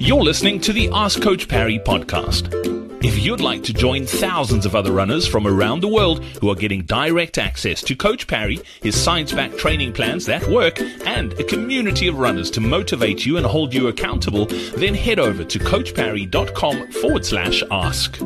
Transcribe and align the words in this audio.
You're 0.00 0.22
listening 0.22 0.60
to 0.60 0.72
the 0.72 0.88
Ask 0.92 1.20
Coach 1.20 1.48
Parry 1.48 1.80
podcast. 1.80 2.54
If 3.04 3.18
you'd 3.24 3.40
like 3.40 3.64
to 3.64 3.72
join 3.72 4.06
thousands 4.06 4.64
of 4.64 4.76
other 4.76 4.92
runners 4.92 5.26
from 5.26 5.46
around 5.46 5.80
the 5.80 5.88
world 5.88 6.24
who 6.40 6.50
are 6.50 6.54
getting 6.54 6.84
direct 6.84 7.36
access 7.36 7.82
to 7.82 7.96
Coach 7.96 8.28
Parry, 8.28 8.60
his 8.80 8.96
science 8.96 9.32
backed 9.32 9.58
training 9.58 9.92
plans 9.92 10.24
that 10.26 10.46
work, 10.46 10.80
and 11.04 11.32
a 11.34 11.44
community 11.44 12.06
of 12.06 12.18
runners 12.18 12.48
to 12.52 12.60
motivate 12.60 13.26
you 13.26 13.38
and 13.38 13.44
hold 13.44 13.74
you 13.74 13.88
accountable, 13.88 14.46
then 14.76 14.94
head 14.94 15.18
over 15.18 15.42
to 15.42 15.58
coachparry.com 15.58 16.92
forward 16.92 17.26
slash 17.26 17.64
ask. 17.70 18.18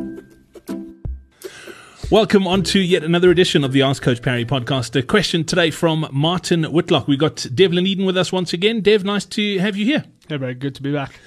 Welcome 2.11 2.47
on 2.47 2.63
to 2.65 2.81
yet 2.81 3.03
another 3.03 3.31
edition 3.31 3.65
of 3.65 3.73
the 3.73 3.81
Ask 3.81 4.03
Coach 4.03 4.21
Parry 4.21 4.45
podcast. 4.45 4.95
A 4.95 5.03
question 5.03 5.45
today 5.45 5.71
from 5.71 6.07
Martin 6.13 6.65
Whitlock. 6.65 7.09
We've 7.09 7.19
got 7.19 7.47
Devlin 7.55 7.87
Eydin 7.87 8.05
with 8.05 8.19
us 8.19 8.31
once 8.31 8.53
again. 8.53 8.83
Dev, 8.83 9.05
nice 9.05 9.25
to 9.25 9.59
have 9.59 9.75
you 9.75 9.87
here. 9.87 10.05
Hey, 10.29 10.37
very 10.37 10.55
good 10.55 10.75
to 10.75 10.83
be 10.83 10.93
back. 10.93 11.19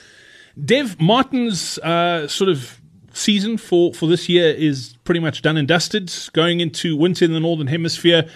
Dev, 0.63 0.99
Martin's 0.99 1.77
uh, 1.79 2.27
sort 2.27 2.49
of 2.49 2.79
season 3.15 3.57
for, 3.57 3.93
for 3.93 4.07
this 4.07 4.27
year 4.27 4.53
is 4.53 4.95
pretty 5.05 5.21
much 5.21 5.41
done 5.41 5.55
and 5.55 5.67
dusted. 5.67 6.13
Going 6.33 6.59
into 6.59 6.97
winter 6.97 7.23
in 7.23 7.31
the 7.31 7.39
Northern 7.39 7.67
Hemisphere, 7.67 8.29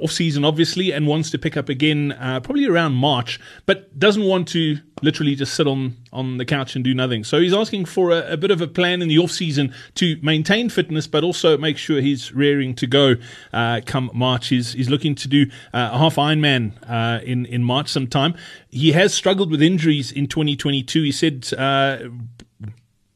off 0.00 0.12
season 0.12 0.44
obviously, 0.44 0.92
and 0.92 1.06
wants 1.06 1.30
to 1.30 1.38
pick 1.38 1.56
up 1.56 1.68
again 1.68 2.12
uh, 2.12 2.40
probably 2.40 2.66
around 2.66 2.92
March, 2.92 3.40
but 3.64 3.98
doesn't 3.98 4.24
want 4.24 4.46
to 4.48 4.76
literally 5.02 5.34
just 5.34 5.54
sit 5.54 5.66
on, 5.66 5.96
on 6.12 6.36
the 6.36 6.44
couch 6.44 6.74
and 6.74 6.84
do 6.84 6.92
nothing. 6.92 7.24
So 7.24 7.40
he's 7.40 7.54
asking 7.54 7.86
for 7.86 8.10
a, 8.10 8.32
a 8.32 8.36
bit 8.36 8.50
of 8.50 8.60
a 8.60 8.66
plan 8.66 9.00
in 9.00 9.08
the 9.08 9.18
off 9.18 9.30
season 9.30 9.74
to 9.94 10.18
maintain 10.22 10.68
fitness, 10.68 11.06
but 11.06 11.24
also 11.24 11.56
make 11.56 11.78
sure 11.78 12.02
he's 12.02 12.32
rearing 12.34 12.74
to 12.74 12.86
go 12.86 13.14
uh, 13.54 13.80
come 13.86 14.10
March. 14.12 14.48
He's, 14.48 14.74
he's 14.74 14.90
looking 14.90 15.14
to 15.14 15.28
do 15.28 15.46
uh, 15.72 15.90
a 15.92 15.98
half 15.98 16.16
Ironman 16.16 16.72
uh, 16.86 17.22
in, 17.24 17.46
in 17.46 17.64
March 17.64 17.88
sometime. 17.88 18.34
He 18.68 18.92
has 18.92 19.14
struggled 19.14 19.50
with 19.50 19.62
injuries 19.62 20.12
in 20.12 20.26
2022. 20.26 21.02
He 21.02 21.12
said 21.12 21.48
uh, 21.56 22.08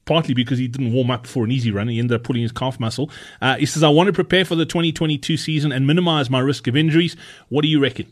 partly 0.05 0.35
because 0.35 0.59
he 0.59 0.69
didn't 0.69 0.93
warm 0.93 1.11
up 1.11 1.27
for 1.27 1.45
an 1.45 1.51
easy 1.51 1.71
run. 1.71 1.89
He 1.89 1.99
ended 1.99 2.15
up 2.15 2.25
pulling 2.25 2.43
his 2.43 2.53
calf 2.53 2.79
muscle. 2.79 3.11
Uh, 3.41 3.57
he 3.57 3.67
says, 3.67 3.83
I 3.83 3.89
want 3.89 4.09
to 4.09 4.13
prepare 4.13 4.45
for 4.45 4.55
the 4.55 4.67
2022 4.67 5.37
season 5.37 5.73
and 5.73 5.87
minimize 5.87 6.31
my 6.31 6.41
risk 6.41 6.67
of 6.67 6.77
injuries. 6.77 7.17
What 7.49 7.63
do 7.63 7.69
you 7.69 7.81
reckon? 7.81 8.07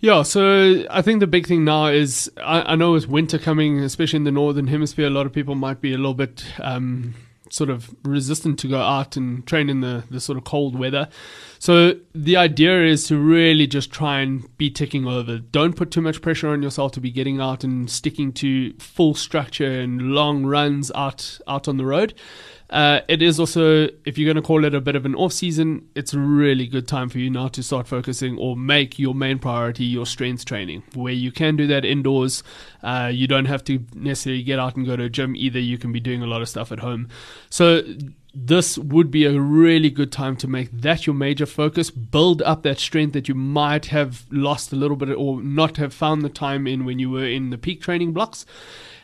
Yeah, 0.00 0.22
so 0.22 0.86
I 0.88 1.02
think 1.02 1.20
the 1.20 1.26
big 1.26 1.46
thing 1.46 1.64
now 1.64 1.86
is 1.88 2.30
I, 2.38 2.72
I 2.72 2.74
know 2.74 2.92
with 2.92 3.06
winter 3.06 3.38
coming, 3.38 3.80
especially 3.80 4.16
in 4.16 4.24
the 4.24 4.32
northern 4.32 4.66
hemisphere, 4.66 5.06
a 5.06 5.10
lot 5.10 5.26
of 5.26 5.32
people 5.32 5.54
might 5.54 5.82
be 5.82 5.92
a 5.92 5.98
little 5.98 6.14
bit 6.14 6.42
um, 6.58 7.14
sort 7.50 7.68
of 7.68 7.94
resistant 8.04 8.58
to 8.60 8.68
go 8.68 8.80
out 8.80 9.16
and 9.16 9.46
train 9.46 9.68
in 9.68 9.80
the, 9.80 10.04
the 10.10 10.20
sort 10.20 10.38
of 10.38 10.44
cold 10.44 10.78
weather. 10.78 11.08
So 11.58 11.94
the 12.14 12.36
idea 12.36 12.84
is 12.84 13.06
to 13.08 13.18
really 13.18 13.66
just 13.66 13.92
try 13.92 14.20
and 14.20 14.56
be 14.56 14.70
ticking 14.70 15.06
over. 15.06 15.38
Don't 15.38 15.76
put 15.76 15.90
too 15.90 16.00
much 16.00 16.22
pressure 16.22 16.48
on 16.48 16.62
yourself 16.62 16.92
to 16.92 17.00
be 17.00 17.10
getting 17.10 17.40
out 17.40 17.64
and 17.64 17.90
sticking 17.90 18.32
to 18.34 18.72
full 18.78 19.14
structure 19.14 19.80
and 19.80 20.12
long 20.12 20.46
runs 20.46 20.90
out 20.94 21.38
out 21.46 21.68
on 21.68 21.76
the 21.76 21.84
road. 21.84 22.14
Uh, 22.70 23.00
it 23.08 23.20
is 23.20 23.40
also, 23.40 23.88
if 24.04 24.16
you're 24.16 24.32
going 24.32 24.40
to 24.40 24.46
call 24.46 24.64
it 24.64 24.74
a 24.74 24.80
bit 24.80 24.94
of 24.94 25.04
an 25.04 25.16
off 25.16 25.32
season, 25.32 25.88
it's 25.96 26.14
a 26.14 26.18
really 26.18 26.68
good 26.68 26.86
time 26.86 27.08
for 27.08 27.18
you 27.18 27.28
now 27.28 27.48
to 27.48 27.64
start 27.64 27.88
focusing 27.88 28.38
or 28.38 28.56
make 28.56 28.96
your 28.96 29.12
main 29.12 29.40
priority 29.40 29.84
your 29.84 30.06
strength 30.06 30.44
training, 30.44 30.84
where 30.94 31.12
you 31.12 31.32
can 31.32 31.56
do 31.56 31.66
that 31.66 31.84
indoors. 31.84 32.44
Uh, 32.82 33.10
you 33.12 33.26
don't 33.26 33.46
have 33.46 33.64
to 33.64 33.84
necessarily 33.94 34.44
get 34.44 34.60
out 34.60 34.76
and 34.76 34.86
go 34.86 34.96
to 34.96 35.02
a 35.02 35.08
gym 35.08 35.34
either. 35.34 35.58
You 35.58 35.78
can 35.78 35.90
be 35.90 35.98
doing 35.98 36.22
a 36.22 36.26
lot 36.26 36.42
of 36.42 36.48
stuff 36.48 36.70
at 36.70 36.78
home. 36.78 37.08
So 37.48 37.82
this 38.32 38.78
would 38.78 39.10
be 39.10 39.24
a 39.24 39.40
really 39.40 39.90
good 39.90 40.12
time 40.12 40.36
to 40.36 40.46
make 40.46 40.70
that 40.72 41.06
your 41.06 41.14
major 41.14 41.46
focus. 41.46 41.90
Build 41.90 42.42
up 42.42 42.62
that 42.62 42.78
strength 42.78 43.12
that 43.12 43.28
you 43.28 43.34
might 43.34 43.86
have 43.86 44.24
lost 44.30 44.72
a 44.72 44.76
little 44.76 44.96
bit 44.96 45.10
or 45.10 45.42
not 45.42 45.76
have 45.78 45.92
found 45.92 46.22
the 46.22 46.28
time 46.28 46.66
in 46.66 46.84
when 46.84 46.98
you 46.98 47.10
were 47.10 47.26
in 47.26 47.50
the 47.50 47.58
peak 47.58 47.80
training 47.80 48.12
blocks. 48.12 48.46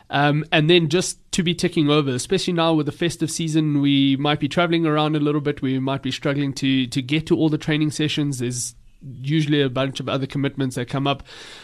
Um, 0.09 0.45
and 0.51 0.69
then 0.69 0.87
just 0.87 1.19
to 1.33 1.43
be 1.43 1.53
ticking 1.53 1.89
over, 1.89 2.11
especially 2.11 2.53
now 2.53 2.73
with 2.73 2.85
the 2.85 2.93
festive 2.93 3.29
season, 3.29 3.81
we 3.81 4.15
might 4.15 4.39
be 4.39 4.47
traveling 4.47 4.85
around 4.85 5.17
a 5.17 5.19
little 5.19 5.41
bit. 5.41 5.61
We 5.61 5.79
might 5.79 6.01
be 6.01 6.11
struggling 6.11 6.53
to 6.53 6.87
to 6.87 7.01
get 7.01 7.27
to 7.27 7.35
all 7.35 7.49
the 7.49 7.57
training 7.57 7.91
sessions. 7.91 8.39
There's 8.39 8.75
usually 9.21 9.61
a 9.61 9.69
bunch 9.69 9.99
of 9.99 10.09
other 10.09 10.25
commitments 10.25 10.75
that 10.75 10.87
come 10.87 11.07
up. 11.07 11.23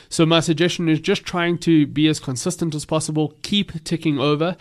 So 0.09 0.25
my 0.25 0.41
suggestion 0.41 0.89
is 0.89 0.99
just 0.99 1.23
trying 1.23 1.57
to 1.59 1.87
be 1.87 2.07
as 2.07 2.19
consistent 2.19 2.75
as 2.75 2.85
possible. 2.85 3.35
Keep 3.41 3.83
ticking 3.85 4.19
over. 4.19 4.57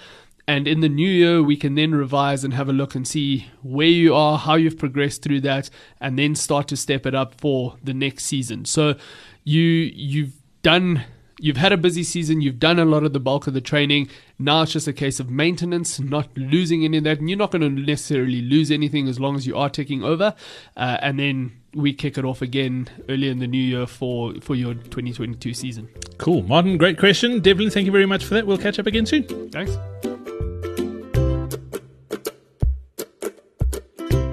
And 0.49 0.67
in 0.67 0.81
the 0.81 0.89
new 0.89 1.09
year, 1.09 1.43
we 1.43 1.57
can 1.57 1.77
then 1.77 1.95
revise 1.95 2.43
and 2.43 2.53
have 2.55 2.69
a 2.69 2.73
look 2.73 2.95
and 2.95 3.07
see 3.07 3.47
where 3.63 3.87
you 3.87 4.15
are, 4.15 4.39
how 4.39 4.55
you've 4.55 4.79
progressed 4.79 5.23
through 5.23 5.41
that, 5.43 5.71
and 6.01 6.19
then 6.19 6.35
start 6.35 6.69
to 6.69 6.77
step 6.77 7.07
it 7.07 7.15
up 7.15 7.41
for 7.41 7.77
the 7.83 7.95
next 7.95 8.25
season. 8.25 8.65
So 8.65 8.97
you 9.45 9.63
you've 9.63 10.35
done 10.63 11.05
you've 11.43 11.57
had 11.57 11.73
a 11.73 11.77
busy 11.77 12.05
season, 12.05 12.41
you've 12.41 12.61
done 12.61 12.79
a 12.79 12.85
lot 12.85 13.03
of 13.03 13.13
the 13.13 13.21
bulk 13.21 13.49
of 13.49 13.53
the 13.53 13.61
training. 13.61 14.09
Now 14.39 14.63
it's 14.63 14.73
just 14.73 14.87
a 14.87 14.93
case 14.93 15.19
of 15.19 15.29
maintenance, 15.29 15.99
not 15.99 16.29
losing 16.37 16.85
any 16.85 16.99
of 16.99 17.05
that. 17.05 17.19
And 17.19 17.29
you're 17.29 17.39
not 17.39 17.51
going 17.51 17.63
to 17.63 17.69
necessarily 17.69 18.41
lose 18.41 18.71
anything 18.71 19.09
as 19.09 19.19
long 19.19 19.35
as 19.35 19.47
you 19.47 19.57
are 19.57 19.69
taking 19.69 20.05
over. 20.05 20.35
Uh, 20.77 20.99
and 21.03 21.19
then 21.19 21.53
we 21.75 21.93
kick 21.93 22.17
it 22.17 22.25
off 22.25 22.43
again 22.43 22.89
early 23.09 23.29
in 23.29 23.41
the 23.41 23.49
new 23.49 23.61
year 23.61 23.87
for, 23.87 24.35
for 24.41 24.55
your 24.55 24.75
2022 24.75 25.53
season. 25.53 25.89
Cool. 26.19 26.43
Martin, 26.43 26.79
great 26.79 26.99
question. 26.99 27.41
Devlin, 27.41 27.71
thank 27.71 27.87
you 27.87 27.93
very 27.93 28.07
much 28.07 28.25
for 28.25 28.35
that. 28.35 28.47
We'll 28.47 28.59
catch 28.59 28.79
up 28.79 28.87
again 28.87 29.05
soon. 29.05 29.51
Thanks. 29.51 29.77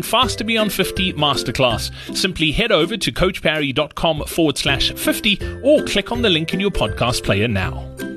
Faster 0.00 0.44
Beyond 0.44 0.72
50 0.72 1.12
Masterclass. 1.14 2.16
Simply 2.16 2.52
head 2.52 2.72
over 2.72 2.96
to 2.96 3.12
coachparry.com 3.12 4.24
forward 4.26 4.56
slash 4.56 4.92
50 4.92 5.60
or 5.62 5.82
click 5.84 6.10
on 6.12 6.22
the 6.22 6.30
link 6.30 6.54
in 6.54 6.60
your 6.60 6.70
podcast 6.70 7.24
player 7.24 7.48
now. 7.48 8.11